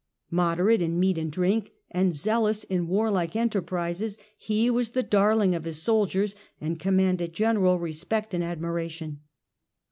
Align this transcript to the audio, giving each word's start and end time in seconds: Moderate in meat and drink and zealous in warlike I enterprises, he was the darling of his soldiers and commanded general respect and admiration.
Moderate 0.31 0.81
in 0.81 0.99
meat 0.99 1.19
and 1.19 1.31
drink 1.31 1.73
and 1.91 2.15
zealous 2.15 2.63
in 2.63 2.87
warlike 2.87 3.35
I 3.35 3.39
enterprises, 3.41 4.17
he 4.35 4.67
was 4.67 4.93
the 4.97 5.03
darling 5.03 5.53
of 5.53 5.65
his 5.65 5.79
soldiers 5.83 6.35
and 6.59 6.79
commanded 6.79 7.33
general 7.33 7.77
respect 7.77 8.33
and 8.33 8.43
admiration. 8.43 9.19